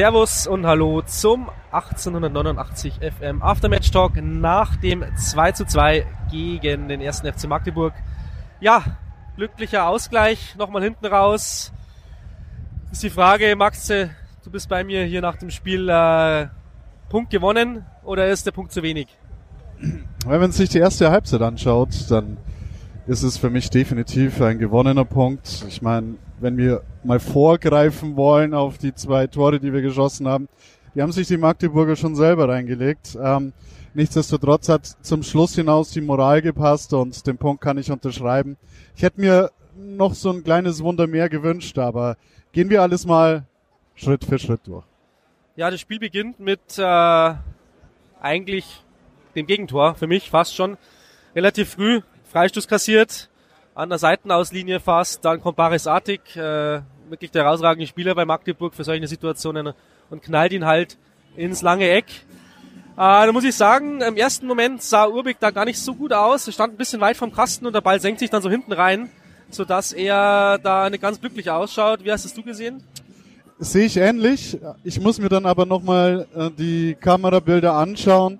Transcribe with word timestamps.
Servus 0.00 0.46
und 0.46 0.64
Hallo 0.64 1.02
zum 1.02 1.50
1889 1.72 3.00
FM 3.02 3.42
Aftermatch 3.42 3.90
Talk 3.90 4.12
nach 4.22 4.76
dem 4.76 5.04
2 5.14 5.52
zu 5.52 5.66
2 5.66 6.06
gegen 6.30 6.88
den 6.88 7.02
ersten 7.02 7.30
FC 7.30 7.46
Magdeburg. 7.46 7.92
Ja, 8.60 8.82
glücklicher 9.36 9.86
Ausgleich, 9.86 10.56
nochmal 10.56 10.84
hinten 10.84 11.04
raus. 11.04 11.70
Ist 12.90 13.02
die 13.02 13.10
Frage, 13.10 13.54
Max, 13.56 13.88
du 13.88 14.50
bist 14.50 14.70
bei 14.70 14.84
mir 14.84 15.04
hier 15.04 15.20
nach 15.20 15.36
dem 15.36 15.50
Spiel 15.50 15.86
äh, 15.90 16.46
Punkt 17.10 17.28
gewonnen 17.28 17.84
oder 18.02 18.26
ist 18.28 18.46
der 18.46 18.52
Punkt 18.52 18.72
zu 18.72 18.82
wenig? 18.82 19.08
Wenn 20.24 20.40
man 20.40 20.50
sich 20.50 20.70
die 20.70 20.78
erste 20.78 21.10
Halbzeit 21.10 21.42
anschaut, 21.42 21.90
dann 22.08 22.38
ist 23.06 23.22
es 23.22 23.36
für 23.36 23.50
mich 23.50 23.70
definitiv 23.70 24.40
ein 24.40 24.58
gewonnener 24.58 25.04
Punkt. 25.04 25.64
Ich 25.68 25.82
meine, 25.82 26.16
wenn 26.38 26.56
wir 26.56 26.82
mal 27.04 27.20
vorgreifen 27.20 28.16
wollen 28.16 28.54
auf 28.54 28.78
die 28.78 28.94
zwei 28.94 29.26
Tore, 29.26 29.60
die 29.60 29.72
wir 29.72 29.82
geschossen 29.82 30.28
haben, 30.28 30.48
die 30.94 31.02
haben 31.02 31.12
sich 31.12 31.28
die 31.28 31.36
Magdeburger 31.36 31.96
schon 31.96 32.16
selber 32.16 32.48
reingelegt. 32.48 33.16
Ähm, 33.20 33.52
nichtsdestotrotz 33.94 34.68
hat 34.68 34.86
zum 35.02 35.22
Schluss 35.22 35.54
hinaus 35.54 35.90
die 35.90 36.00
Moral 36.00 36.42
gepasst 36.42 36.92
und 36.92 37.26
den 37.26 37.38
Punkt 37.38 37.62
kann 37.62 37.78
ich 37.78 37.90
unterschreiben. 37.90 38.56
Ich 38.96 39.02
hätte 39.02 39.20
mir 39.20 39.50
noch 39.76 40.14
so 40.14 40.30
ein 40.30 40.44
kleines 40.44 40.82
Wunder 40.82 41.06
mehr 41.06 41.28
gewünscht, 41.28 41.78
aber 41.78 42.16
gehen 42.52 42.70
wir 42.70 42.82
alles 42.82 43.06
mal 43.06 43.44
Schritt 43.94 44.24
für 44.24 44.38
Schritt 44.38 44.60
durch. 44.64 44.84
Ja, 45.56 45.70
das 45.70 45.80
Spiel 45.80 45.98
beginnt 45.98 46.40
mit 46.40 46.78
äh, 46.78 47.34
eigentlich 48.20 48.84
dem 49.34 49.46
Gegentor, 49.46 49.94
für 49.94 50.06
mich 50.06 50.30
fast 50.30 50.54
schon. 50.54 50.76
Relativ 51.34 51.70
früh, 51.70 52.00
Freistoß 52.30 52.68
kassiert, 52.68 53.28
an 53.74 53.88
der 53.88 53.98
Seitenauslinie 53.98 54.78
fast, 54.78 55.24
dann 55.24 55.40
kommt 55.40 55.56
Baris 55.56 55.88
Artig, 55.88 56.36
äh, 56.36 56.80
wirklich 57.08 57.32
der 57.32 57.42
herausragende 57.42 57.88
Spieler 57.88 58.14
bei 58.14 58.24
Magdeburg 58.24 58.72
für 58.72 58.84
solche 58.84 59.08
Situationen 59.08 59.72
und 60.10 60.22
knallt 60.22 60.52
ihn 60.52 60.64
halt 60.64 60.96
ins 61.36 61.60
lange 61.62 61.90
Eck. 61.90 62.06
Äh, 62.06 62.96
da 62.96 63.32
muss 63.32 63.42
ich 63.42 63.56
sagen, 63.56 64.00
im 64.00 64.16
ersten 64.16 64.46
Moment 64.46 64.80
sah 64.80 65.08
Urbik 65.08 65.40
da 65.40 65.50
gar 65.50 65.64
nicht 65.64 65.80
so 65.80 65.92
gut 65.92 66.12
aus. 66.12 66.46
Er 66.46 66.52
stand 66.52 66.74
ein 66.74 66.76
bisschen 66.76 67.00
weit 67.00 67.16
vom 67.16 67.32
Kasten 67.32 67.66
und 67.66 67.72
der 67.72 67.80
Ball 67.80 68.00
senkt 68.00 68.20
sich 68.20 68.30
dann 68.30 68.42
so 68.42 68.50
hinten 68.50 68.72
rein, 68.72 69.10
sodass 69.50 69.92
er 69.92 70.58
da 70.58 70.88
nicht 70.88 71.02
ganz 71.02 71.20
glücklich 71.20 71.50
ausschaut. 71.50 72.04
Wie 72.04 72.12
hast 72.12 72.24
es 72.24 72.34
du 72.34 72.44
gesehen? 72.44 72.84
Sehe 73.58 73.86
ich 73.86 73.96
ähnlich. 73.96 74.56
Ich 74.84 75.00
muss 75.00 75.18
mir 75.18 75.28
dann 75.28 75.46
aber 75.46 75.66
nochmal 75.66 76.28
äh, 76.36 76.50
die 76.56 76.94
Kamerabilder 76.94 77.74
anschauen 77.74 78.38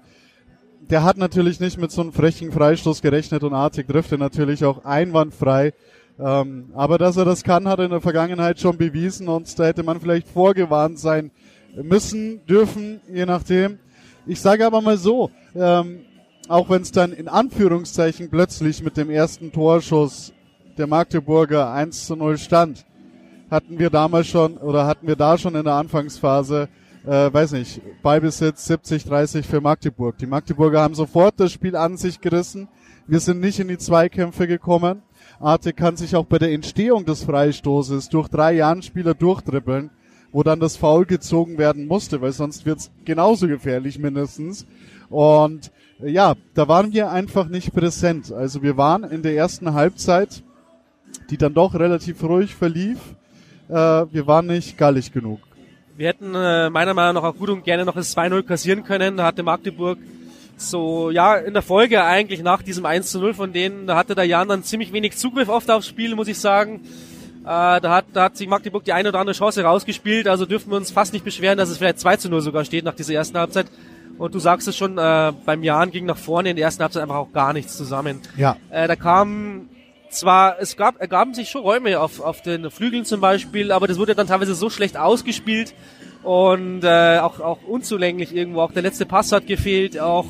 der 0.89 1.05
hat 1.05 1.19
natürlich 1.19 1.61
nicht 1.61 1.79
mit 1.79 1.91
so 1.91 2.01
einem 2.01 2.13
frechen 2.13 2.53
Freistoß 2.53 3.03
gerechnet 3.03 3.43
und 3.43 3.55
Artig 3.55 3.87
trifft 3.87 4.13
er 4.13 4.19
natürlich 4.19 4.65
auch 4.65 4.85
einwandfrei. 4.85 5.73
Ähm, 6.19 6.71
aber 6.75 6.99
dass 6.99 7.17
er 7.17 7.25
das 7.25 7.45
kann, 7.45 7.69
hat 7.69 7.79
er 7.79 7.87
in 7.87 7.91
der 7.91 8.01
Vergangenheit 8.01 8.61
schon 8.61 8.77
bewiesen 8.77 9.29
und 9.29 9.59
da 9.59 9.65
hätte 9.65 9.83
man 9.83 10.01
vielleicht 10.01 10.29
vorgewarnt 10.29 10.99
sein 10.99 11.31
müssen, 11.83 12.45
dürfen, 12.47 13.01
je 13.13 13.27
nachdem. 13.27 13.79
Ich 14.27 14.41
sage 14.41 14.67
aber 14.67 14.81
mal 14.81 14.99
so, 14.99 15.31
ähm, 15.55 16.01
auch 16.49 16.69
wenn 16.69 16.83
es 16.83 16.93
dann 16.93 17.13
in 17.13 17.29
Anführungszeichen 17.29 18.29
plötzlich 18.29 18.83
mit 18.83 18.97
dem 18.97 19.09
ersten 19.09 19.53
Torschuss 19.53 20.33
der 20.77 20.87
Magdeburger 20.87 21.73
1 21.73 22.07
zu 22.07 22.17
0 22.17 22.39
stand, 22.39 22.85
hatten 23.51 23.79
wir 23.79 23.91
damals 23.91 24.27
schon 24.27 24.57
oder 24.57 24.87
hatten 24.87 25.07
wir 25.07 25.17
da 25.17 25.39
schon 25.39 25.55
in 25.55 25.65
der 25.65 25.75
Anfangsphase 25.75 26.69
äh, 27.07 27.33
weiß 27.33 27.53
nicht, 27.53 27.81
Ballbesitz 28.03 28.67
70, 28.67 29.05
30 29.05 29.47
für 29.47 29.61
Magdeburg. 29.61 30.19
Die 30.19 30.27
Magdeburger 30.27 30.81
haben 30.81 30.95
sofort 30.95 31.39
das 31.39 31.53
Spiel 31.53 31.77
an 31.77 31.97
sich 31.97 32.21
gerissen. 32.21 32.69
Wir 33.07 33.21
sind 33.21 33.41
nicht 33.41 33.59
in 33.61 33.69
die 33.69 33.79
Zweikämpfe 33.79 34.47
gekommen. 34.47 35.03
Arte 35.41 35.73
kann 35.73 35.97
sich 35.97 36.15
auch 36.17 36.27
bei 36.27 36.39
der 36.39 36.53
Entstehung 36.53 37.05
des 37.05 37.25
Freistoßes 37.25 38.09
durch 38.11 38.29
drei 38.29 38.53
Jahren 38.53 38.83
Spieler 38.83 39.15
durchdribbeln, 39.15 39.91
wo 40.33 40.43
dann 40.43 40.61
das 40.61 40.77
Foul 40.77 41.07
gezogen 41.07 41.59
werden 41.59 41.87
musste, 41.87 42.21
weil 42.21 42.33
sonst 42.33 42.67
wird's 42.67 42.91
genauso 43.05 43.49
gefährlich 43.49 43.99
mindestens. 43.99 44.67
Und 45.09 45.73
äh, 46.03 46.11
ja, 46.11 46.35
da 46.55 46.69
waren 46.69 46.93
wir 46.93 47.11
einfach 47.11 47.49
nicht 47.49 47.75
präsent. 47.75 48.33
Also 48.33 48.63
wir 48.63 48.77
waren 48.77 49.05
in 49.05 49.23
der 49.23 49.35
ersten 49.35 49.73
Halbzeit, 49.73 50.43
die 51.31 51.39
dann 51.39 51.55
doch 51.55 51.75
relativ 51.75 52.23
ruhig 52.23 52.55
verlief, 52.55 52.99
äh, 53.69 53.73
wir 53.75 54.27
waren 54.27 54.47
nicht 54.47 54.77
gallig 54.77 55.13
genug. 55.13 55.41
Wir 56.01 56.09
hätten 56.09 56.35
äh, 56.35 56.71
meiner 56.71 56.95
Meinung 56.95 57.17
nach 57.17 57.25
auch 57.25 57.37
gut 57.37 57.51
und 57.51 57.63
gerne 57.63 57.85
noch 57.85 57.93
das 57.95 58.17
2-0 58.17 58.43
kassieren 58.45 58.85
können. 58.85 59.19
Da 59.19 59.27
hatte 59.27 59.43
Magdeburg 59.43 59.99
so, 60.57 61.11
ja, 61.11 61.37
in 61.37 61.53
der 61.53 61.61
Folge 61.61 62.03
eigentlich 62.03 62.43
nach 62.43 62.63
diesem 62.63 62.87
1 62.87 63.13
0 63.13 63.35
von 63.35 63.53
denen, 63.53 63.87
da 63.87 63.97
hatte 63.97 64.15
der 64.15 64.25
Jan 64.25 64.49
dann 64.49 64.65
ziemlich 64.65 64.95
wenig 64.95 65.19
Zugriff 65.19 65.51
oft 65.51 65.71
aufs 65.71 65.87
Spiel, 65.87 66.15
muss 66.15 66.27
ich 66.29 66.39
sagen. 66.39 66.81
Äh, 67.43 67.45
da, 67.45 67.97
hat, 67.97 68.07
da 68.15 68.25
hat 68.25 68.39
sich 68.39 68.49
Magdeburg 68.49 68.83
die 68.85 68.95
eine 68.95 69.11
oder 69.11 69.19
andere 69.19 69.37
Chance 69.37 69.63
rausgespielt, 69.63 70.27
also 70.27 70.47
dürfen 70.47 70.71
wir 70.71 70.79
uns 70.79 70.91
fast 70.91 71.13
nicht 71.13 71.23
beschweren, 71.23 71.59
dass 71.59 71.69
es 71.69 71.77
vielleicht 71.77 72.01
2 72.01 72.17
zu 72.17 72.31
0 72.31 72.41
sogar 72.41 72.65
steht 72.65 72.87
nach 72.87 72.95
dieser 72.95 73.13
ersten 73.13 73.37
Halbzeit. 73.37 73.67
Und 74.17 74.35
du 74.35 74.39
sagst 74.39 74.69
es 74.69 74.79
schon, 74.79 74.97
äh, 74.97 75.33
beim 75.45 75.63
Jan 75.63 75.91
ging 75.91 76.07
nach 76.07 76.17
vorne 76.17 76.49
in 76.49 76.57
der 76.57 76.65
ersten 76.65 76.83
Halbzeit 76.83 77.03
einfach 77.03 77.17
auch 77.17 77.33
gar 77.35 77.53
nichts 77.53 77.77
zusammen. 77.77 78.23
Ja. 78.39 78.57
Äh, 78.71 78.89
da 78.89 78.97
kam 78.97 79.69
zwar, 80.13 80.61
es 80.61 80.77
gab, 80.77 81.01
ergaben 81.01 81.35
sich 81.35 81.51
schon 81.51 81.63
Räume 81.63 82.01
auf, 82.01 82.21
auf 82.21 82.43
den 82.43 82.71
Flügeln 82.71 83.05
zum 83.05 83.21
Beispiel, 83.21 83.73
aber 83.73 83.87
das 83.87 83.99
wurde 83.99 84.15
dann 84.15 84.27
teilweise 84.27 84.55
so 84.55 84.71
schlecht 84.71 84.97
ausgespielt 84.97 85.75
und 86.23 86.85
äh, 86.85 87.19
auch, 87.19 87.41
auch 87.41 87.63
unzulänglich 87.67 88.35
irgendwo. 88.35 88.61
Auch 88.61 88.73
der 88.73 88.83
letzte 88.83 89.07
Pass 89.07 89.33
hat 89.33 89.47
gefehlt, 89.47 89.99
auch 89.99 90.27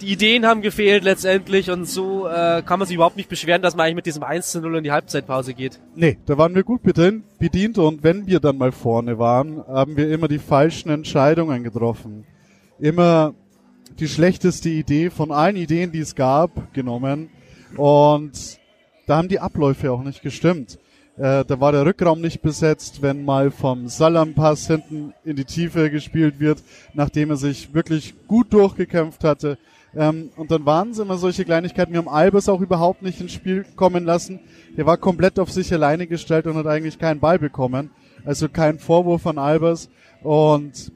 die 0.00 0.12
Ideen 0.12 0.46
haben 0.46 0.62
gefehlt 0.62 1.04
letztendlich 1.04 1.70
und 1.70 1.86
so 1.86 2.26
äh, 2.26 2.62
kann 2.64 2.78
man 2.78 2.88
sich 2.88 2.94
überhaupt 2.94 3.16
nicht 3.16 3.28
beschweren, 3.28 3.62
dass 3.62 3.76
man 3.76 3.84
eigentlich 3.84 3.96
mit 3.96 4.06
diesem 4.06 4.22
1 4.22 4.50
zu 4.50 4.60
0 4.60 4.78
in 4.78 4.84
die 4.84 4.92
Halbzeitpause 4.92 5.54
geht. 5.54 5.80
Nee, 5.94 6.18
da 6.26 6.38
waren 6.38 6.54
wir 6.54 6.62
gut 6.62 6.82
bedient 6.82 7.78
und 7.78 8.02
wenn 8.02 8.26
wir 8.26 8.40
dann 8.40 8.56
mal 8.56 8.72
vorne 8.72 9.18
waren, 9.18 9.62
haben 9.66 9.96
wir 9.96 10.10
immer 10.10 10.28
die 10.28 10.38
falschen 10.38 10.90
Entscheidungen 10.90 11.64
getroffen. 11.64 12.24
Immer 12.78 13.34
die 13.98 14.08
schlechteste 14.08 14.70
Idee 14.70 15.10
von 15.10 15.30
allen 15.30 15.56
Ideen, 15.56 15.92
die 15.92 16.00
es 16.00 16.14
gab, 16.14 16.72
genommen 16.72 17.28
und 17.76 18.59
da 19.10 19.16
haben 19.16 19.28
die 19.28 19.40
Abläufe 19.40 19.90
auch 19.90 20.04
nicht 20.04 20.22
gestimmt. 20.22 20.78
Äh, 21.16 21.44
da 21.44 21.58
war 21.58 21.72
der 21.72 21.84
Rückraum 21.84 22.20
nicht 22.20 22.42
besetzt, 22.42 23.02
wenn 23.02 23.24
mal 23.24 23.50
vom 23.50 23.88
Salampass 23.88 24.68
hinten 24.68 25.12
in 25.24 25.34
die 25.34 25.44
Tiefe 25.44 25.90
gespielt 25.90 26.38
wird, 26.38 26.62
nachdem 26.94 27.30
er 27.30 27.36
sich 27.36 27.74
wirklich 27.74 28.14
gut 28.28 28.52
durchgekämpft 28.52 29.24
hatte. 29.24 29.58
Ähm, 29.96 30.30
und 30.36 30.52
dann 30.52 30.64
waren 30.64 30.90
es 30.90 31.00
immer 31.00 31.18
solche 31.18 31.44
Kleinigkeiten. 31.44 31.92
Wir 31.92 31.98
haben 31.98 32.08
Albers 32.08 32.48
auch 32.48 32.60
überhaupt 32.60 33.02
nicht 33.02 33.20
ins 33.20 33.32
Spiel 33.32 33.66
kommen 33.74 34.04
lassen. 34.04 34.38
Der 34.76 34.86
war 34.86 34.96
komplett 34.96 35.40
auf 35.40 35.50
sich 35.50 35.72
alleine 35.72 36.06
gestellt 36.06 36.46
und 36.46 36.54
hat 36.54 36.68
eigentlich 36.68 37.00
keinen 37.00 37.18
Ball 37.18 37.40
bekommen. 37.40 37.90
Also 38.24 38.48
kein 38.48 38.78
Vorwurf 38.78 39.22
von 39.22 39.38
Albers. 39.38 39.90
Und 40.22 40.92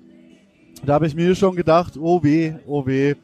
da 0.87 0.95
habe 0.95 1.09
ich 1.09 1.17
mir 1.17 1.35
schon 1.35 1.57
gedacht, 1.57 1.97
oh 1.99 2.23
weh, 2.23 2.53
oh 2.69 2.87
weh, 2.87 3.17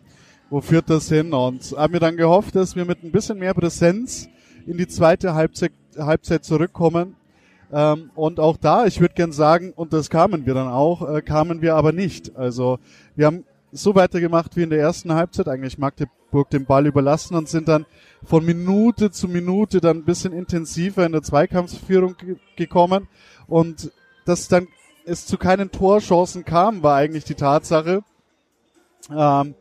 wo 0.51 0.61
führt 0.61 0.91
das 0.91 1.09
hin? 1.09 1.33
Und 1.33 1.77
habe 1.77 1.93
mir 1.93 2.01
dann 2.01 2.17
gehofft, 2.17 2.57
dass 2.57 2.75
wir 2.75 2.85
mit 2.85 3.05
ein 3.05 3.13
bisschen 3.13 3.39
mehr 3.39 3.55
Präsenz 3.55 4.29
in 4.67 4.77
die 4.79 4.89
zweite 4.89 5.35
Halbzeit, 5.35 5.73
Halbzeit 5.97 6.45
zurückkommen. 6.45 7.17
Ähm, 7.73 8.11
und 8.15 8.41
auch 8.41 8.57
da, 8.57 8.87
ich 8.87 9.01
würde 9.01 9.15
gern 9.15 9.33
sagen, 9.33 9.73
und 9.75 9.93
das 9.93 10.11
kamen 10.11 10.47
wir 10.47 10.55
dann 10.55 10.69
auch, 10.69 11.09
äh, 11.09 11.23
kamen 11.23 11.63
wir 11.63 11.77
aber 11.77 11.93
nicht. 11.93 12.37
Also 12.37 12.79
wir 13.15 13.27
haben 13.27 13.45
so 13.73 13.95
weitergemacht 13.95 14.57
wie 14.57 14.63
in 14.63 14.71
der 14.71 14.81
ersten 14.81 15.15
Halbzeit, 15.15 15.49
eigentlich 15.49 15.79
Magdeburg 15.79 16.51
den 16.51 16.65
Ball 16.65 16.87
überlassen 16.87 17.37
und 17.37 17.49
sind 17.49 17.69
dann 17.69 17.87
von 18.25 18.45
Minute 18.45 19.11
zu 19.11 19.29
Minute 19.29 19.81
dann 19.81 19.99
ein 19.99 20.05
bisschen 20.05 20.33
intensiver 20.33 21.07
in 21.07 21.13
der 21.13 21.23
Zweikampfführung 21.23 22.17
gekommen. 22.57 23.09
Und 23.47 23.93
dass 24.25 24.49
dann 24.49 24.67
es 25.05 25.27
zu 25.27 25.39
keinen 25.39 25.71
Torchancen 25.71 26.45
kam, 26.45 26.83
war 26.83 26.97
eigentlich 26.97 27.25
die 27.25 27.35
Tatsache, 27.35 28.03
ähm, 29.11 29.55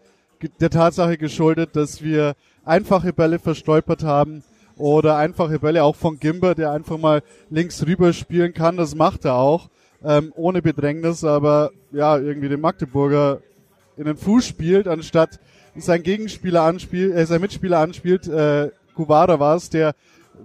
der 0.60 0.69
Tatsache 0.69 1.18
geschuldet, 1.18 1.75
dass 1.75 2.02
wir 2.02 2.36
einfache 2.66 3.13
Bälle 3.13 3.40
verstolpert 3.40 4.04
haben, 4.04 4.44
oder 4.80 5.18
einfache 5.18 5.60
Bälle 5.60 5.84
auch 5.84 5.96
von 5.96 6.20
Gimber, 6.20 6.56
der 6.56 6.72
einfach 6.72 6.98
mal 6.98 7.22
links 7.50 7.86
rüber 7.86 8.14
spielen 8.14 8.54
kann. 8.54 8.78
Das 8.78 8.96
macht 8.96 9.26
er 9.26 9.36
auch, 9.36 9.70
ähm, 10.04 10.34
ohne 10.36 10.62
Bedrängnis, 10.62 11.24
aber 11.24 11.72
ja, 11.92 12.18
irgendwie 12.18 12.50
den 12.50 12.62
Magdeburger 12.62 13.42
in 13.98 14.06
den 14.06 14.18
Fuß 14.18 14.46
spielt, 14.46 14.88
anstatt 14.88 15.40
sein 15.76 16.02
Gegenspieler 16.02 16.64
anspielt, 16.64 17.14
äh, 17.14 17.26
sein 17.26 17.42
Mitspieler 17.42 17.80
anspielt, 17.80 18.28
äh, 18.28 18.72
Kuvara 18.96 19.40
war 19.40 19.56
es, 19.56 19.70
der, 19.70 19.94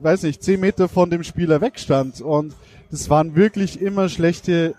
weiß 0.02 0.25
nicht, 0.25 0.42
zehn 0.42 0.60
Meter 0.60 0.88
von 0.88 1.10
dem 1.10 1.25
Spieler 1.25 1.60
wegstand. 1.60 2.20
Und 2.20 2.54
das 2.90 3.08
waren 3.10 3.34
wirklich 3.34 3.81
immer 3.81 4.08
schlechte 4.08 4.75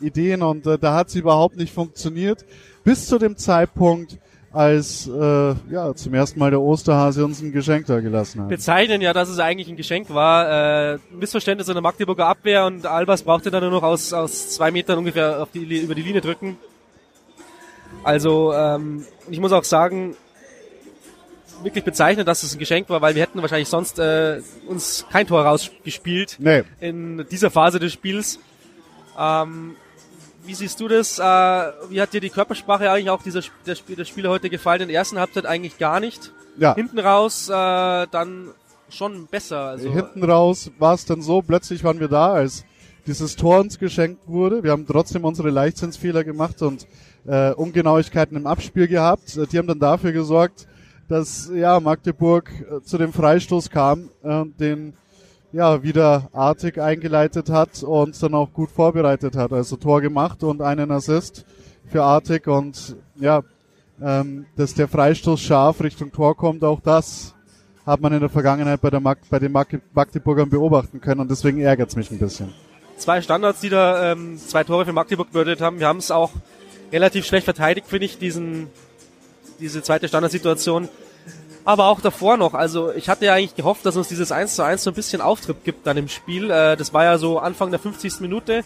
Ideen 0.00 0.42
und 0.42 0.66
äh, 0.66 0.78
da 0.78 0.94
hat 0.94 1.10
sie 1.10 1.20
überhaupt 1.20 1.56
nicht 1.56 1.72
funktioniert. 1.72 2.44
Bis 2.84 3.06
zu 3.06 3.18
dem 3.18 3.36
Zeitpunkt, 3.36 4.18
als 4.56 5.06
äh, 5.06 5.54
ja 5.70 5.94
zum 5.94 6.14
ersten 6.14 6.40
Mal 6.40 6.50
der 6.50 6.60
Osterhase 6.60 7.24
uns 7.24 7.42
ein 7.42 7.52
Geschenk 7.52 7.86
da 7.86 8.00
gelassen 8.00 8.40
hat. 8.40 8.48
Bezeichnen 8.48 9.02
ja, 9.02 9.12
dass 9.12 9.28
es 9.28 9.38
eigentlich 9.38 9.68
ein 9.68 9.76
Geschenk 9.76 10.08
war. 10.08 10.94
Äh, 10.94 10.98
Missverständnis 11.10 11.68
in 11.68 11.74
der 11.74 11.82
Magdeburger 11.82 12.26
Abwehr 12.26 12.64
und 12.64 12.86
Albers 12.86 13.22
brauchte 13.22 13.50
dann 13.50 13.62
nur 13.62 13.70
noch 13.70 13.82
aus, 13.82 14.12
aus 14.14 14.50
zwei 14.50 14.70
Metern 14.70 14.98
ungefähr 14.98 15.42
auf 15.42 15.50
die, 15.52 15.82
über 15.82 15.94
die 15.94 16.02
Linie 16.02 16.22
drücken. 16.22 16.56
Also 18.02 18.54
ähm, 18.54 19.04
ich 19.30 19.40
muss 19.40 19.52
auch 19.52 19.64
sagen, 19.64 20.16
wirklich 21.62 21.84
bezeichnen, 21.84 22.24
dass 22.24 22.42
es 22.42 22.54
ein 22.54 22.58
Geschenk 22.58 22.88
war, 22.88 23.02
weil 23.02 23.14
wir 23.14 23.22
hätten 23.22 23.42
wahrscheinlich 23.42 23.68
sonst 23.68 23.98
äh, 23.98 24.40
uns 24.66 25.04
kein 25.10 25.26
Tor 25.26 25.44
rausgespielt 25.44 26.36
nee. 26.38 26.62
in 26.80 27.26
dieser 27.30 27.50
Phase 27.50 27.78
des 27.78 27.92
Spiels. 27.92 28.38
Ähm, 29.18 29.76
wie 30.46 30.54
siehst 30.54 30.80
du 30.80 30.88
das? 30.88 31.18
Äh, 31.18 31.22
wie 31.22 32.00
hat 32.00 32.12
dir 32.12 32.20
die 32.20 32.30
Körpersprache 32.30 32.90
eigentlich 32.90 33.10
auch 33.10 33.22
dieser 33.22 33.42
der, 33.66 33.74
Spiel, 33.74 33.96
der 33.96 34.04
Spieler 34.04 34.30
heute 34.30 34.50
gefallen? 34.50 34.82
In 34.82 34.88
der 34.88 34.96
ersten 34.96 35.18
Halbzeit 35.18 35.46
eigentlich 35.46 35.78
gar 35.78 36.00
nicht. 36.00 36.32
Ja. 36.58 36.74
Hinten 36.74 36.98
raus 36.98 37.48
äh, 37.48 37.52
dann 37.52 38.48
schon 38.88 39.26
besser. 39.26 39.60
Also 39.60 39.90
Hinten 39.90 40.22
raus 40.24 40.70
war 40.78 40.94
es 40.94 41.04
dann 41.04 41.22
so, 41.22 41.42
plötzlich 41.42 41.84
waren 41.84 42.00
wir 42.00 42.08
da, 42.08 42.32
als 42.32 42.64
dieses 43.06 43.36
Tor 43.36 43.60
uns 43.60 43.78
geschenkt 43.78 44.26
wurde. 44.26 44.62
Wir 44.62 44.72
haben 44.72 44.86
trotzdem 44.86 45.24
unsere 45.24 45.50
Leichtsinnsfehler 45.50 46.24
gemacht 46.24 46.62
und 46.62 46.86
äh, 47.26 47.52
Ungenauigkeiten 47.52 48.36
im 48.36 48.46
Abspiel 48.46 48.88
gehabt. 48.88 49.36
Äh, 49.36 49.46
die 49.46 49.58
haben 49.58 49.66
dann 49.66 49.78
dafür 49.78 50.12
gesorgt, 50.12 50.66
dass 51.08 51.50
ja 51.54 51.78
Magdeburg 51.80 52.50
äh, 52.50 52.82
zu 52.82 52.98
dem 52.98 53.12
Freistoß 53.12 53.70
kam, 53.70 54.10
äh, 54.22 54.44
den 54.58 54.94
ja 55.52 55.82
wieder 55.82 56.28
artig 56.32 56.80
eingeleitet 56.80 57.50
hat 57.50 57.82
und 57.82 58.20
dann 58.22 58.34
auch 58.34 58.52
gut 58.52 58.70
vorbereitet 58.70 59.36
hat. 59.36 59.52
Also 59.52 59.76
Tor 59.76 60.00
gemacht 60.00 60.42
und 60.42 60.62
einen 60.62 60.90
Assist 60.90 61.44
für 61.86 62.02
Artig 62.02 62.46
und 62.46 62.96
ja, 63.16 63.42
ähm, 64.02 64.46
dass 64.56 64.74
der 64.74 64.88
Freistoß 64.88 65.40
scharf 65.40 65.80
Richtung 65.82 66.12
Tor 66.12 66.36
kommt, 66.36 66.64
auch 66.64 66.80
das 66.80 67.34
hat 67.86 68.00
man 68.00 68.12
in 68.12 68.20
der 68.20 68.28
Vergangenheit 68.28 68.80
bei, 68.80 68.90
der 68.90 69.00
Mag 69.00 69.18
bei 69.30 69.38
den 69.38 69.52
Mag 69.52 69.80
Magdeburgern 69.94 70.50
beobachten 70.50 71.00
können 71.00 71.20
und 71.20 71.30
deswegen 71.30 71.60
ärgert 71.60 71.90
es 71.90 71.96
mich 71.96 72.10
ein 72.10 72.18
bisschen. 72.18 72.52
Zwei 72.98 73.22
Standards, 73.22 73.60
die 73.60 73.68
da 73.68 74.12
ähm, 74.12 74.38
zwei 74.38 74.64
Tore 74.64 74.84
für 74.84 74.92
Magdeburg 74.92 75.30
bedeutet 75.30 75.60
haben. 75.60 75.78
Wir 75.78 75.86
haben 75.86 75.98
es 75.98 76.10
auch 76.10 76.32
relativ 76.92 77.26
schlecht 77.26 77.44
verteidigt, 77.44 77.86
finde 77.86 78.06
ich, 78.06 78.18
diesen, 78.18 78.68
diese 79.60 79.82
zweite 79.82 80.08
Standardsituation. 80.08 80.88
Aber 81.66 81.88
auch 81.88 82.00
davor 82.00 82.36
noch, 82.36 82.54
also 82.54 82.92
ich 82.92 83.08
hatte 83.08 83.24
ja 83.24 83.34
eigentlich 83.34 83.56
gehofft, 83.56 83.84
dass 83.84 83.96
uns 83.96 84.06
dieses 84.06 84.30
1 84.30 84.54
zu 84.54 84.64
1 84.64 84.84
so 84.84 84.90
ein 84.92 84.94
bisschen 84.94 85.20
Auftritt 85.20 85.64
gibt 85.64 85.84
dann 85.86 85.96
im 85.96 86.08
Spiel. 86.08 86.48
Äh, 86.48 86.76
das 86.76 86.94
war 86.94 87.02
ja 87.02 87.18
so 87.18 87.40
Anfang 87.40 87.70
der 87.70 87.80
50. 87.80 88.20
Minute. 88.20 88.64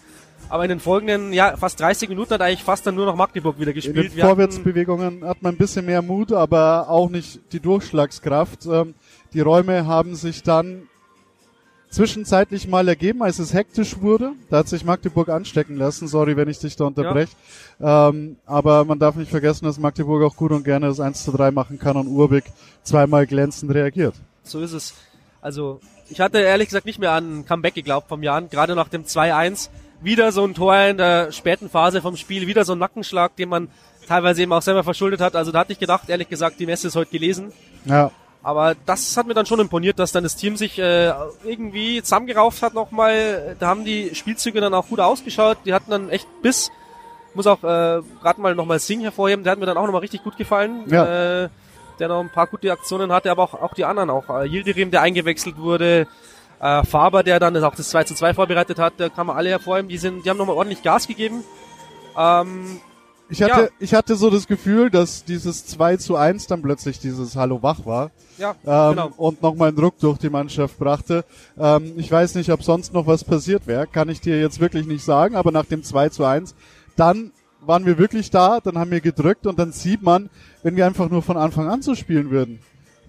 Aber 0.50 0.64
in 0.64 0.68
den 0.68 0.80
folgenden, 0.80 1.32
ja, 1.32 1.56
fast 1.56 1.80
30 1.80 2.08
Minuten 2.08 2.34
hat 2.34 2.42
eigentlich 2.42 2.62
fast 2.62 2.86
dann 2.86 2.94
nur 2.94 3.06
noch 3.06 3.16
Magdeburg 3.16 3.58
wieder 3.58 3.72
gespielt. 3.72 3.96
In 3.96 4.16
den 4.16 4.20
Vorwärtsbewegungen 4.20 5.24
hat 5.24 5.42
man 5.42 5.54
ein 5.54 5.58
bisschen 5.58 5.86
mehr 5.86 6.02
Mut, 6.02 6.32
aber 6.32 6.90
auch 6.90 7.08
nicht 7.08 7.40
die 7.52 7.60
Durchschlagskraft. 7.60 8.66
Ähm, 8.66 8.94
die 9.32 9.40
Räume 9.40 9.86
haben 9.86 10.14
sich 10.14 10.42
dann 10.42 10.88
zwischenzeitlich 11.90 12.68
mal 12.68 12.86
ergeben, 12.88 13.22
als 13.22 13.38
es 13.38 13.52
hektisch 13.52 14.00
wurde. 14.00 14.32
Da 14.48 14.58
hat 14.58 14.68
sich 14.68 14.84
Magdeburg 14.84 15.28
anstecken 15.28 15.76
lassen. 15.76 16.08
Sorry, 16.08 16.36
wenn 16.36 16.48
ich 16.48 16.58
dich 16.58 16.76
da 16.76 16.84
unterbreche. 16.84 17.32
Ja. 17.78 18.08
Ähm, 18.08 18.36
aber 18.46 18.84
man 18.84 18.98
darf 18.98 19.16
nicht 19.16 19.30
vergessen, 19.30 19.64
dass 19.64 19.78
Magdeburg 19.78 20.22
auch 20.22 20.36
gut 20.36 20.52
und 20.52 20.64
gerne 20.64 20.86
das 20.86 21.00
1 21.00 21.24
zu 21.24 21.32
3 21.32 21.50
machen 21.50 21.78
kann 21.78 21.96
und 21.96 22.06
Urbig 22.06 22.44
zweimal 22.82 23.26
glänzend 23.26 23.74
reagiert. 23.74 24.14
So 24.44 24.60
ist 24.60 24.72
es. 24.72 24.94
Also, 25.42 25.80
ich 26.08 26.20
hatte 26.20 26.38
ehrlich 26.38 26.68
gesagt 26.68 26.86
nicht 26.86 26.98
mehr 26.98 27.12
an 27.12 27.44
Comeback 27.44 27.74
geglaubt 27.74 28.08
vom 28.08 28.22
Jan, 28.22 28.48
gerade 28.48 28.74
nach 28.74 28.88
dem 28.88 29.04
2-1. 29.04 29.70
Wieder 30.02 30.32
so 30.32 30.44
ein 30.44 30.54
Tor 30.54 30.76
in 30.76 30.96
der 30.96 31.30
späten 31.32 31.68
Phase 31.68 32.00
vom 32.00 32.16
Spiel, 32.16 32.46
wieder 32.46 32.64
so 32.64 32.72
ein 32.72 32.78
Nackenschlag, 32.78 33.36
den 33.36 33.50
man 33.50 33.68
teilweise 34.06 34.42
eben 34.42 34.52
auch 34.52 34.62
selber 34.62 34.82
verschuldet 34.82 35.20
hat. 35.20 35.36
Also 35.36 35.52
da 35.52 35.60
hatte 35.60 35.72
ich 35.72 35.78
gedacht, 35.78 36.08
ehrlich 36.08 36.28
gesagt, 36.28 36.58
die 36.58 36.66
Messe 36.66 36.88
ist 36.88 36.96
heute 36.96 37.10
gelesen. 37.10 37.52
Ja. 37.84 38.10
Aber 38.42 38.74
das 38.86 39.16
hat 39.16 39.26
mir 39.26 39.34
dann 39.34 39.46
schon 39.46 39.60
imponiert, 39.60 39.98
dass 39.98 40.12
dann 40.12 40.22
das 40.22 40.36
Team 40.36 40.56
sich 40.56 40.78
äh, 40.78 41.12
irgendwie 41.44 42.02
zusammengerauft 42.02 42.62
hat 42.62 42.72
nochmal. 42.72 43.56
Da 43.58 43.66
haben 43.66 43.84
die 43.84 44.14
Spielzüge 44.14 44.60
dann 44.60 44.72
auch 44.72 44.88
gut 44.88 45.00
ausgeschaut. 45.00 45.58
Die 45.66 45.74
hatten 45.74 45.90
dann 45.90 46.08
echt 46.08 46.26
Biss. 46.40 46.70
Muss 47.34 47.46
auch 47.46 47.62
äh, 47.62 48.00
gerade 48.22 48.40
mal 48.40 48.54
nochmal 48.54 48.78
Sing 48.78 49.00
hervorheben. 49.00 49.44
Der 49.44 49.52
hat 49.52 49.58
mir 49.58 49.66
dann 49.66 49.76
auch 49.76 49.84
nochmal 49.84 50.00
richtig 50.00 50.24
gut 50.24 50.38
gefallen. 50.38 50.84
Ja. 50.88 51.44
Äh, 51.44 51.48
der 51.98 52.08
noch 52.08 52.20
ein 52.20 52.30
paar 52.30 52.46
gute 52.46 52.72
Aktionen 52.72 53.12
hatte, 53.12 53.30
aber 53.30 53.42
auch, 53.42 53.54
auch 53.54 53.74
die 53.74 53.84
anderen 53.84 54.08
auch. 54.08 54.30
Äh, 54.30 54.46
Yildirim, 54.46 54.90
der 54.90 55.02
eingewechselt 55.02 55.58
wurde. 55.58 56.06
Äh, 56.58 56.84
Faber, 56.84 57.22
der 57.22 57.38
dann 57.38 57.62
auch 57.62 57.74
das 57.74 57.90
2 57.90 58.04
zu 58.04 58.14
2 58.14 58.34
vorbereitet 58.34 58.78
hat. 58.78 58.94
Da 58.96 59.10
kann 59.10 59.26
man 59.26 59.36
alle 59.36 59.50
hervorheben. 59.50 59.88
Die, 59.88 59.98
sind, 59.98 60.24
die 60.24 60.30
haben 60.30 60.38
nochmal 60.38 60.56
ordentlich 60.56 60.82
Gas 60.82 61.06
gegeben. 61.06 61.44
Ähm, 62.16 62.80
ich 63.30 63.42
hatte, 63.42 63.60
ja. 63.60 63.68
ich 63.78 63.94
hatte 63.94 64.16
so 64.16 64.28
das 64.28 64.46
Gefühl, 64.46 64.90
dass 64.90 65.24
dieses 65.24 65.66
2 65.66 65.96
zu 65.96 66.16
1 66.16 66.48
dann 66.48 66.62
plötzlich 66.62 66.98
dieses 66.98 67.36
Hallo 67.36 67.62
wach 67.62 67.86
war. 67.86 68.10
Ja, 68.38 68.56
ähm, 68.66 68.96
genau. 68.96 69.10
Und 69.16 69.42
nochmal 69.42 69.68
einen 69.68 69.76
Druck 69.76 69.98
durch 69.98 70.18
die 70.18 70.30
Mannschaft 70.30 70.78
brachte. 70.78 71.24
Ähm, 71.58 71.92
ich 71.96 72.10
weiß 72.10 72.34
nicht, 72.34 72.50
ob 72.50 72.62
sonst 72.62 72.92
noch 72.92 73.06
was 73.06 73.24
passiert 73.24 73.66
wäre. 73.66 73.86
Kann 73.86 74.08
ich 74.08 74.20
dir 74.20 74.40
jetzt 74.40 74.60
wirklich 74.60 74.86
nicht 74.86 75.04
sagen, 75.04 75.36
aber 75.36 75.52
nach 75.52 75.66
dem 75.66 75.82
2 75.82 76.08
zu 76.08 76.24
1, 76.24 76.54
dann 76.96 77.32
waren 77.60 77.86
wir 77.86 77.98
wirklich 77.98 78.30
da, 78.30 78.60
dann 78.60 78.78
haben 78.78 78.90
wir 78.90 79.00
gedrückt 79.00 79.46
und 79.46 79.58
dann 79.58 79.72
sieht 79.72 80.02
man, 80.02 80.30
wenn 80.62 80.76
wir 80.76 80.86
einfach 80.86 81.08
nur 81.08 81.22
von 81.22 81.36
Anfang 81.36 81.68
an 81.68 81.82
so 81.82 81.94
spielen 81.94 82.30
würden, 82.30 82.60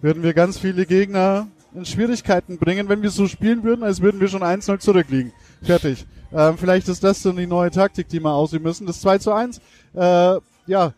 würden 0.01 0.23
wir 0.23 0.33
ganz 0.33 0.57
viele 0.57 0.85
Gegner 0.85 1.47
in 1.73 1.85
Schwierigkeiten 1.85 2.57
bringen, 2.57 2.89
wenn 2.89 3.01
wir 3.01 3.11
so 3.11 3.27
spielen 3.27 3.63
würden, 3.63 3.83
als 3.83 4.01
würden 4.01 4.19
wir 4.19 4.27
schon 4.27 4.43
1-0 4.43 4.79
zurückliegen. 4.79 5.31
Fertig. 5.61 6.05
Ähm, 6.33 6.57
vielleicht 6.57 6.87
ist 6.87 7.03
das 7.03 7.21
dann 7.21 7.35
die 7.35 7.47
neue 7.47 7.71
Taktik, 7.71 8.07
die 8.07 8.19
wir 8.19 8.31
ausüben 8.31 8.63
müssen. 8.63 8.87
Das 8.87 9.01
2 9.01 9.17
zu 9.19 9.33
1 9.33 9.61
äh, 9.93 10.39
ja, 10.67 10.93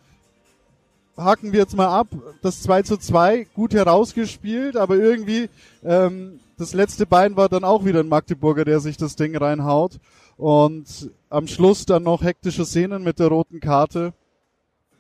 haken 1.18 1.52
wir 1.52 1.60
jetzt 1.60 1.76
mal 1.76 1.88
ab. 1.88 2.08
Das 2.42 2.62
2 2.62 2.84
zu 2.84 2.98
2 2.98 3.48
gut 3.54 3.74
herausgespielt, 3.74 4.78
aber 4.78 4.96
irgendwie 4.96 5.50
ähm, 5.84 6.40
das 6.58 6.74
letzte 6.74 7.06
Bein 7.06 7.36
war 7.36 7.50
dann 7.50 7.64
auch 7.64 7.86
wieder 7.86 8.00
ein 8.00 8.08
Magdeburger, 8.08 8.66
der 8.66 8.80
sich 8.80 8.98
das 8.98 9.16
Ding 9.16 9.36
reinhaut. 9.36 10.00
Und 10.38 11.12
am 11.30 11.48
Schluss 11.48 11.86
dann 11.86 12.04
noch 12.04 12.24
hektische 12.24 12.66
Szenen 12.66 13.04
mit 13.04 13.20
der 13.20 13.28
roten 13.28 13.60
Karte. 13.60 14.14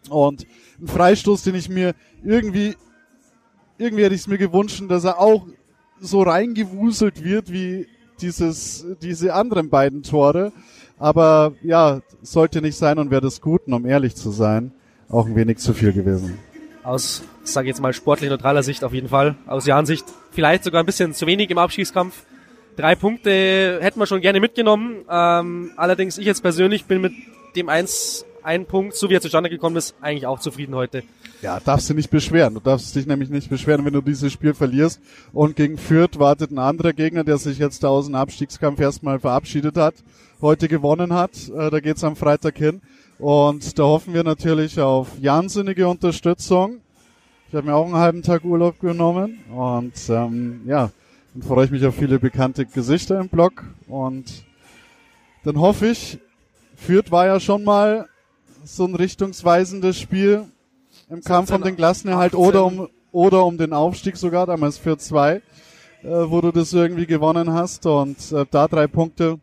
Und 0.09 0.45
ein 0.79 0.87
Freistoß, 0.87 1.43
den 1.43 1.55
ich 1.55 1.69
mir 1.69 1.95
irgendwie, 2.23 2.75
irgendwie 3.77 4.03
hätte 4.03 4.15
ich 4.15 4.21
es 4.21 4.27
mir 4.27 4.37
gewünscht, 4.37 4.83
dass 4.87 5.03
er 5.03 5.19
auch 5.19 5.45
so 5.99 6.21
reingewuselt 6.21 7.23
wird 7.23 7.51
wie 7.51 7.87
dieses, 8.21 8.85
diese 9.01 9.33
anderen 9.33 9.69
beiden 9.69 10.03
Tore. 10.03 10.51
Aber 10.97 11.53
ja, 11.63 12.01
sollte 12.21 12.61
nicht 12.61 12.77
sein 12.77 12.97
und 12.97 13.11
wäre 13.11 13.21
des 13.21 13.41
Guten, 13.41 13.73
um 13.73 13.85
ehrlich 13.85 14.15
zu 14.15 14.31
sein, 14.31 14.71
auch 15.09 15.25
ein 15.25 15.35
wenig 15.35 15.57
zu 15.57 15.73
viel 15.73 15.91
gewesen. 15.91 16.37
Aus, 16.83 17.23
sage 17.43 17.67
jetzt 17.67 17.81
mal, 17.81 17.93
sportlich 17.93 18.29
neutraler 18.29 18.63
Sicht 18.63 18.83
auf 18.83 18.93
jeden 18.93 19.09
Fall. 19.09 19.35
Aus 19.47 19.65
Jahrensicht 19.65 20.05
vielleicht 20.31 20.63
sogar 20.63 20.83
ein 20.83 20.85
bisschen 20.85 21.13
zu 21.13 21.27
wenig 21.27 21.49
im 21.49 21.57
Abschießkampf. 21.57 22.23
Drei 22.75 22.95
Punkte 22.95 23.79
hätten 23.81 23.99
wir 23.99 24.07
schon 24.07 24.21
gerne 24.21 24.39
mitgenommen. 24.39 25.05
Ähm, 25.09 25.71
allerdings 25.75 26.17
ich 26.17 26.25
jetzt 26.25 26.41
persönlich 26.41 26.85
bin 26.85 27.01
mit 27.01 27.13
dem 27.55 27.69
eins, 27.69 28.25
ein 28.41 28.65
Punkt, 28.65 28.95
so 28.95 29.09
wie 29.09 29.15
er 29.15 29.21
zustande 29.21 29.49
gekommen 29.49 29.77
ist, 29.77 29.95
eigentlich 30.01 30.27
auch 30.27 30.39
zufrieden 30.39 30.75
heute. 30.75 31.03
Ja, 31.43 31.59
darfst 31.59 31.89
du 31.89 31.93
nicht 31.93 32.09
beschweren. 32.09 32.53
Du 32.53 32.61
darfst 32.61 32.95
dich 32.95 33.05
nämlich 33.05 33.29
nicht 33.29 33.49
beschweren, 33.49 33.83
wenn 33.83 33.91
du 33.91 33.99
dieses 33.99 34.31
Spiel 34.31 34.53
verlierst. 34.53 35.01
Und 35.33 35.57
gegen 35.57 35.77
Fürth 35.77 36.17
wartet 36.17 36.51
ein 36.51 36.57
anderer 36.57 36.93
Gegner, 36.93 37.25
der 37.25 37.37
sich 37.37 37.57
jetzt 37.57 37.83
da 37.83 37.89
aus 37.89 38.05
dem 38.05 38.15
Abstiegskampf 38.15 38.79
erstmal 38.79 39.19
verabschiedet 39.19 39.75
hat 39.75 39.95
heute 40.39 40.69
gewonnen 40.69 41.13
hat. 41.13 41.31
Äh, 41.49 41.69
da 41.69 41.81
geht's 41.81 42.05
am 42.05 42.15
Freitag 42.15 42.57
hin. 42.57 42.81
Und 43.19 43.77
da 43.77 43.83
hoffen 43.83 44.13
wir 44.13 44.23
natürlich 44.23 44.79
auf 44.79 45.21
wahnsinnige 45.21 45.85
Unterstützung. 45.89 46.77
Ich 47.49 47.55
habe 47.55 47.67
mir 47.67 47.75
auch 47.75 47.87
einen 47.87 47.95
halben 47.95 48.21
Tag 48.21 48.45
Urlaub 48.45 48.79
genommen 48.79 49.39
und 49.53 49.93
ähm, 50.09 50.61
ja, 50.65 50.91
dann 51.33 51.43
freue 51.43 51.65
ich 51.65 51.71
mich 51.71 51.85
auf 51.85 51.95
viele 51.95 52.19
bekannte 52.19 52.65
Gesichter 52.65 53.19
im 53.19 53.29
Blog 53.29 53.63
und 53.87 54.45
dann 55.43 55.59
hoffe 55.59 55.87
ich, 55.87 56.17
Fürth 56.75 57.11
war 57.11 57.27
ja 57.27 57.39
schon 57.39 57.63
mal 57.63 58.07
so 58.63 58.85
ein 58.85 58.95
richtungsweisendes 58.95 59.99
Spiel 59.99 60.45
im 61.13 61.21
Kampf 61.21 61.51
um 61.51 61.61
den 61.61 61.75
Klassenerhalt 61.75 62.33
oder 62.33 62.65
um 62.65 62.89
oder 63.11 63.45
um 63.45 63.57
den 63.57 63.73
Aufstieg 63.73 64.17
sogar, 64.17 64.47
damals 64.47 64.79
für 64.79 64.97
zwei, 64.97 65.35
äh, 66.01 66.09
wo 66.09 66.41
du 66.41 66.51
das 66.51 66.73
irgendwie 66.73 67.05
gewonnen 67.05 67.53
hast. 67.53 67.85
Und 67.85 68.17
äh, 68.31 68.45
da 68.49 68.67
drei 68.67 68.87
Punkte. 68.87 69.39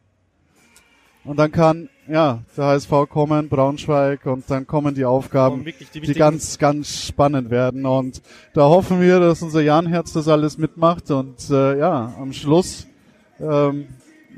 Und 1.23 1.39
dann 1.39 1.53
kann, 1.53 1.89
ja, 2.09 2.41
der 2.57 2.65
HSV 2.65 2.91
kommen, 3.09 3.49
Braunschweig 3.49 4.27
und 4.27 4.51
dann 4.51 4.67
kommen 4.67 4.95
die 4.95 5.05
Aufgaben, 5.05 5.65
die, 5.65 6.01
die, 6.01 6.15
ganz, 6.15 6.59
ganz 6.59 7.07
spannend 7.07 7.51
werden. 7.51 7.87
Und 7.87 8.21
da 8.55 8.63
hoffen 8.63 9.01
wir, 9.01 9.21
dass 9.21 9.43
unser 9.43 9.61
Janherz 9.61 10.13
das 10.13 10.27
alles 10.27 10.59
mitmacht. 10.59 11.11
Und 11.13 11.49
äh, 11.51 11.79
ja, 11.79 12.13
am 12.19 12.33
Schluss, 12.33 12.89
ähm, 13.39 13.87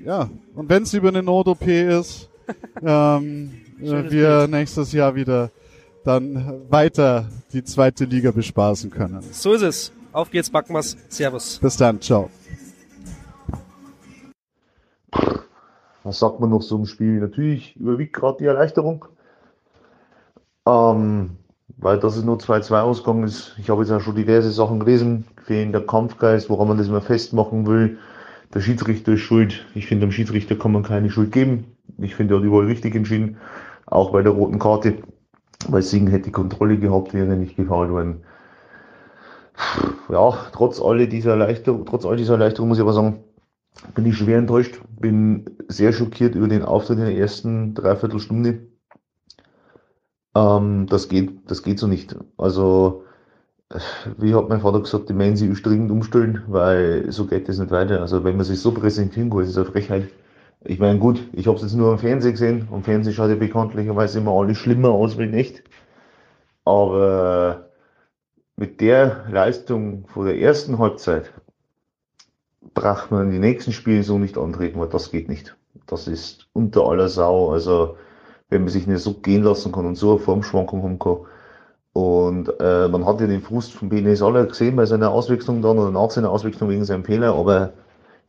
ja, 0.05 0.29
und 0.55 0.69
wenn 0.69 0.83
es 0.83 0.93
über 0.93 1.09
eine 1.09 1.23
Not-OP 1.23 1.67
ist, 1.67 2.29
ähm, 2.85 3.53
äh, 3.81 4.11
wir 4.11 4.39
Bild. 4.41 4.51
nächstes 4.51 4.93
Jahr 4.93 5.15
wieder 5.15 5.51
dann 6.05 6.63
weiter 6.69 7.29
die 7.53 7.65
zweite 7.65 8.05
Liga 8.05 8.31
bespaßen 8.31 8.91
können. 8.91 9.23
So 9.31 9.55
ist 9.55 9.63
es. 9.63 9.93
Auf 10.13 10.31
geht's, 10.31 10.51
Backmas. 10.51 10.97
Servus. 11.09 11.59
Bis 11.59 11.77
dann. 11.77 12.01
Ciao. 12.01 12.29
was 16.05 16.19
sagt 16.19 16.41
man 16.41 16.51
noch 16.51 16.63
so 16.63 16.77
im 16.77 16.87
Spiel? 16.87 17.21
Natürlich 17.21 17.77
überwiegt 17.77 18.13
gerade 18.13 18.39
die 18.41 18.47
Erleichterung. 18.47 19.07
Ähm, 20.67 21.31
weil 21.79 21.99
das 21.99 22.17
ist 22.17 22.25
nur 22.25 22.37
2-2 22.37 22.81
ausgegangen 22.81 23.25
ist. 23.25 23.57
Ich 23.59 23.71
habe 23.71 23.83
jetzt 23.83 23.91
auch 23.91 24.01
schon 24.01 24.17
diverse 24.17 24.51
Sachen 24.51 24.81
gelesen. 24.81 25.25
Fehlender 25.45 25.81
Kampfgeist, 25.81 26.51
woran 26.51 26.69
man 26.69 26.79
das 26.79 26.89
immer 26.89 27.01
festmachen 27.01 27.67
will. 27.67 27.99
Der 28.55 28.61
Schiedsrichter 28.61 29.13
ist 29.13 29.21
schuld. 29.21 29.65
Ich 29.75 29.87
finde, 29.87 30.07
dem 30.07 30.13
Schiedsrichter 30.13 30.57
kann 30.57 30.73
man 30.73 30.83
keine 30.83 31.11
Schuld 31.11 31.33
geben. 31.33 31.77
Ich 31.99 32.15
finde, 32.15 32.35
er 32.35 32.39
hat 32.39 32.45
überall 32.45 32.67
richtig 32.67 32.95
entschieden. 32.95 33.39
Auch 33.87 34.13
bei 34.13 34.23
der 34.23 34.33
roten 34.33 34.59
Karte. 34.59 34.99
Weil 35.69 35.83
Singen 35.83 36.09
hätte 36.09 36.25
die 36.25 36.33
Kontrolle 36.33 36.79
gehabt, 36.79 37.15
wäre 37.15 37.37
nicht 37.37 37.57
gefault 37.57 37.91
worden. 37.91 38.25
Ja, 40.09 40.47
trotz 40.53 40.81
all 40.81 41.07
dieser 41.07 41.33
Erleichterung, 41.33 41.85
trotz 41.87 42.05
all 42.05 42.17
dieser 42.17 42.35
Erleichterung 42.35 42.69
muss 42.69 42.79
ich 42.79 42.83
aber 42.83 42.93
sagen, 42.93 43.23
bin 43.95 44.07
ich 44.07 44.17
schwer 44.17 44.39
enttäuscht, 44.39 44.81
bin 44.99 45.45
sehr 45.69 45.93
schockiert 45.93 46.35
über 46.35 46.49
den 46.49 46.63
Auftritt 46.63 46.99
in 46.99 47.05
der 47.05 47.17
ersten 47.17 47.75
Dreiviertelstunde. 47.75 48.67
Ähm, 50.35 50.87
das 50.89 51.09
geht, 51.09 51.51
das 51.51 51.63
geht 51.63 51.79
so 51.79 51.87
nicht. 51.87 52.17
Also, 52.37 53.05
wie 54.19 54.35
hat 54.35 54.49
mein 54.49 54.61
Vater 54.61 54.81
gesagt, 54.81 55.09
die 55.09 55.15
Mensch 55.15 55.43
ist 55.43 55.65
dringend 55.65 55.91
umstellen, 55.91 56.43
weil 56.49 57.11
so 57.11 57.27
geht 57.27 57.49
das 57.49 57.59
nicht 57.59 57.71
weiter. 57.71 58.01
Also, 58.01 58.25
wenn 58.25 58.37
man 58.37 58.45
sich 58.45 58.61
so 58.61 58.73
präsentieren 58.73 59.31
kann, 59.31 59.41
ist 59.41 59.51
es 59.51 59.57
eine 59.57 59.67
Frechheit. 59.67 60.09
Ich 60.65 60.79
meine, 60.79 60.99
gut, 60.99 61.29
ich 61.33 61.47
habe 61.47 61.57
es 61.57 61.63
jetzt 61.63 61.75
nur 61.75 61.91
am 61.93 61.99
Fernsehen 61.99 62.33
gesehen. 62.33 62.69
Am 62.71 62.85
Fernsehen 62.85 63.15
schaut 63.15 63.31
ja 63.31 63.37
bekanntlicherweise 63.37 64.19
immer 64.21 64.33
alles 64.33 64.59
schlimmer 64.59 64.91
aus 64.91 65.19
wie 65.19 65.27
nicht. 65.27 65.63
Aber 66.65 67.71
mit 68.57 68.81
der 68.81 69.25
Leistung 69.31 70.07
vor 70.07 70.25
der 70.25 70.39
ersten 70.39 70.79
Halbzeit 70.79 71.33
braucht 72.75 73.11
man 73.11 73.31
die 73.31 73.41
nächsten 73.41 73.73
Spiele 73.73 74.05
so 74.05 74.19
nicht 74.19 74.39
antreten, 74.39 74.79
weil 74.79 74.89
das 74.89 75.11
geht 75.11 75.29
nicht. 75.29 75.57
Das 75.87 76.07
ist 76.07 76.49
unter 76.53 76.87
aller 76.87 77.09
Sau. 77.09 77.51
Also 77.51 77.97
wenn 78.49 78.63
man 78.63 78.71
sich 78.71 78.87
nicht 78.87 79.03
so 79.03 79.15
gehen 79.15 79.43
lassen 79.43 79.73
kann 79.73 79.87
und 79.87 79.97
so 79.97 80.11
eine 80.11 80.21
Formschwankung 80.21 80.83
haben 80.83 80.99
kann. 80.99 81.19
Und 81.93 82.53
äh, 82.61 82.89
man 82.89 83.05
hat 83.05 83.21
ja 83.21 83.27
den 83.27 83.43
Frust 83.43 83.73
von 83.73 83.89
Benes 83.89 84.23
alle 84.23 84.47
gesehen 84.47 84.77
bei 84.77 84.87
seiner 84.87 85.11
Auswechslung 85.11 85.61
dann 85.61 85.79
oder 85.79 85.91
nach 85.91 86.11
seiner 86.11 86.31
Auswechslung 86.31 86.71
wegen 86.71 86.85
seinem 86.85 87.05
Fehler, 87.05 87.35
aber 87.35 87.73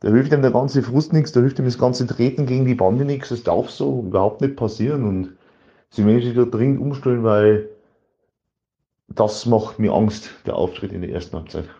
da 0.04 0.10
hilft 0.10 0.34
ihm 0.34 0.42
der 0.42 0.50
ganze 0.50 0.82
Frust 0.82 1.14
nichts, 1.14 1.32
da 1.32 1.40
hilft 1.40 1.58
ihm 1.58 1.64
das 1.64 1.78
ganze 1.78 2.06
Treten 2.06 2.44
gegen 2.44 2.66
die 2.66 2.74
Bande 2.74 3.06
nichts, 3.06 3.30
das 3.30 3.42
darf 3.42 3.70
so 3.70 4.00
überhaupt 4.00 4.42
nicht 4.42 4.54
passieren 4.54 5.04
und 5.04 5.38
sie 5.88 6.02
müssen 6.02 6.26
sich 6.26 6.36
da 6.36 6.44
dringend 6.44 6.78
umstellen, 6.78 7.24
weil 7.24 7.70
das 9.08 9.46
macht 9.46 9.78
mir 9.78 9.94
Angst, 9.94 10.28
der 10.44 10.56
Auftritt 10.56 10.92
in 10.92 11.00
der 11.00 11.10
ersten 11.10 11.38
Halbzeit. 11.38 11.70